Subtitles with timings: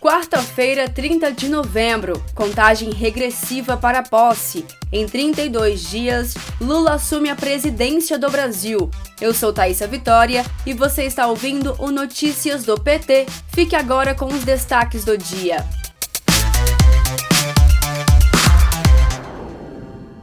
[0.00, 4.64] Quarta-feira, 30 de novembro, contagem regressiva para a posse.
[4.90, 8.90] Em 32 dias, Lula assume a presidência do Brasil.
[9.20, 13.26] Eu sou Thaisa Vitória e você está ouvindo o Notícias do PT.
[13.52, 15.66] Fique agora com os destaques do dia.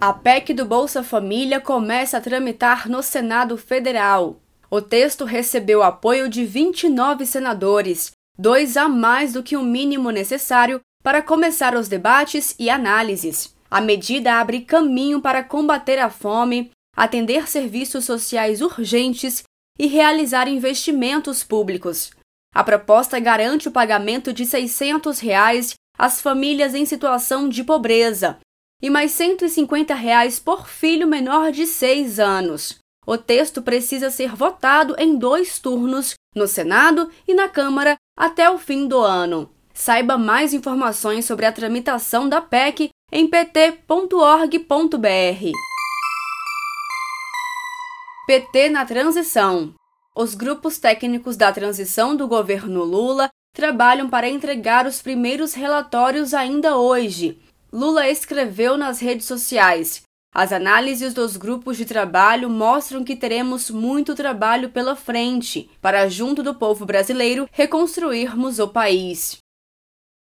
[0.00, 4.40] A PEC do Bolsa Família começa a tramitar no Senado Federal.
[4.70, 10.80] O texto recebeu apoio de 29 senadores dois a mais do que o mínimo necessário
[11.02, 13.54] para começar os debates e análises.
[13.70, 19.42] A medida abre caminho para combater a fome, atender serviços sociais urgentes
[19.78, 22.10] e realizar investimentos públicos.
[22.54, 28.38] A proposta garante o pagamento de 600 reais às famílias em situação de pobreza
[28.80, 32.78] e mais 150 reais por filho menor de 6 anos.
[33.06, 38.58] O texto precisa ser votado em dois turnos, no Senado e na Câmara, até o
[38.58, 39.48] fim do ano.
[39.72, 44.58] Saiba mais informações sobre a tramitação da PEC em pt.org.br.
[48.26, 49.72] PT na transição.
[50.16, 56.76] Os grupos técnicos da transição do governo Lula trabalham para entregar os primeiros relatórios ainda
[56.76, 57.40] hoje.
[57.72, 60.02] Lula escreveu nas redes sociais:
[60.34, 66.42] as análises dos grupos de trabalho mostram que teremos muito trabalho pela frente para, junto
[66.42, 69.38] do povo brasileiro, reconstruirmos o país.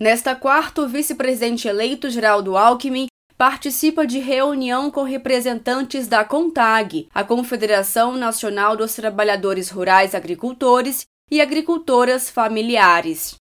[0.01, 7.25] Nesta quarta, o vice-presidente eleito Geraldo Alckmin participa de reunião com representantes da CONTAG, a
[7.25, 13.37] Confederação Nacional dos Trabalhadores Rurais Agricultores e Agricultoras Familiares.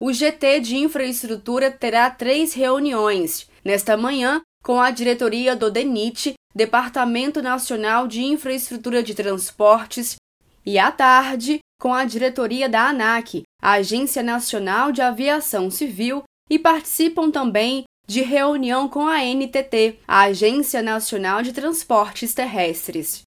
[0.00, 3.48] O GT de Infraestrutura terá três reuniões.
[3.64, 10.16] Nesta manhã, com a diretoria do DENIT, Departamento Nacional de Infraestrutura de Transportes,
[10.64, 17.30] e à tarde, com a diretoria da ANAC, Agência Nacional de Aviação Civil, e participam
[17.30, 23.22] também de reunião com a NTT, a Agência Nacional de Transportes Terrestres.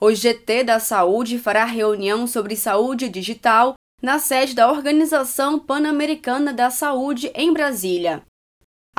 [0.00, 6.70] O GT da Saúde fará reunião sobre saúde digital na sede da Organização Pan-Americana da
[6.70, 8.22] Saúde em Brasília.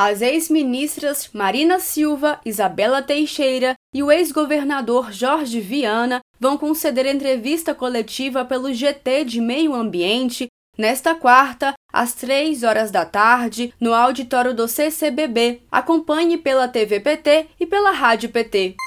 [0.02, 8.46] As ex-ministras Marina Silva, Isabela Teixeira e o ex-governador Jorge Viana vão conceder entrevista coletiva
[8.46, 14.70] pelo GT de Meio Ambiente nesta quarta, às três horas da tarde, no auditório do
[14.70, 15.64] CCBB.
[15.70, 18.78] Acompanhe pela TV PT e pela Rádio PT.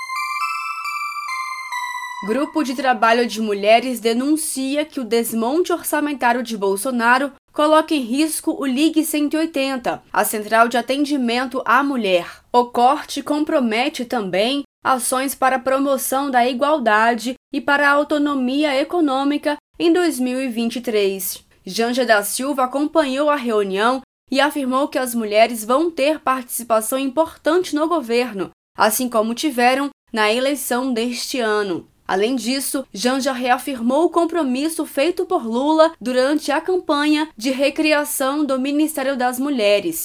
[2.25, 8.57] Grupo de Trabalho de Mulheres denuncia que o desmonte orçamentário de Bolsonaro coloca em risco
[8.59, 12.27] o Ligue 180, a central de atendimento à mulher.
[12.53, 19.57] O corte compromete também ações para a promoção da igualdade e para a autonomia econômica
[19.79, 21.45] em 2023.
[21.65, 27.75] Janja da Silva acompanhou a reunião e afirmou que as mulheres vão ter participação importante
[27.75, 31.87] no governo, assim como tiveram na eleição deste ano.
[32.07, 38.59] Além disso, Janja reafirmou o compromisso feito por Lula durante a campanha de recriação do
[38.59, 40.05] Ministério das Mulheres.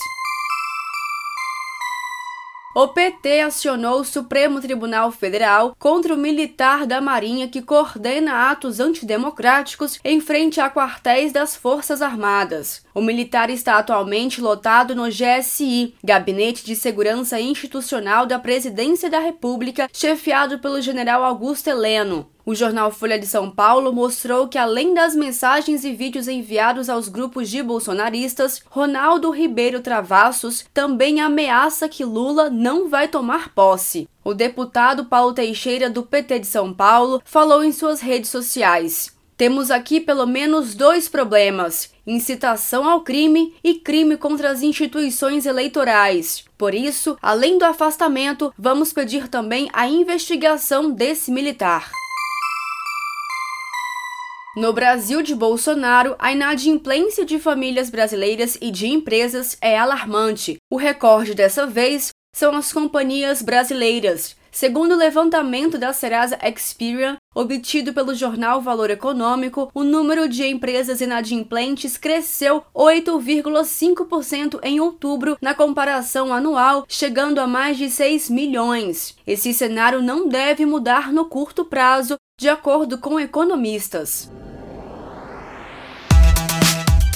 [2.79, 8.79] O PT acionou o Supremo Tribunal Federal contra o militar da Marinha que coordena atos
[8.79, 12.85] antidemocráticos em frente a quartéis das Forças Armadas.
[12.93, 19.89] O militar está atualmente lotado no GSI, Gabinete de Segurança Institucional da Presidência da República,
[19.91, 22.29] chefiado pelo general Augusto Heleno.
[22.47, 27.09] O jornal Folha de São Paulo mostrou que, além das mensagens e vídeos enviados aos
[27.09, 34.07] grupos de bolsonaristas, Ronaldo Ribeiro Travassos também ameaça que Lula não vai tomar posse.
[34.23, 39.13] O deputado Paulo Teixeira, do PT de São Paulo, falou em suas redes sociais.
[39.35, 46.45] Temos aqui pelo menos dois problemas: incitação ao crime e crime contra as instituições eleitorais.
[46.57, 51.91] Por isso, além do afastamento, vamos pedir também a investigação desse militar.
[54.57, 60.57] No Brasil de Bolsonaro, a inadimplência de famílias brasileiras e de empresas é alarmante.
[60.67, 64.35] O recorde dessa vez são as companhias brasileiras.
[64.51, 71.01] Segundo o levantamento da Serasa Experian, obtido pelo jornal Valor Econômico, o número de empresas
[71.01, 79.15] inadimplentes cresceu 8,5% em outubro na comparação anual, chegando a mais de 6 milhões.
[79.27, 84.31] Esse cenário não deve mudar no curto prazo, de acordo com economistas.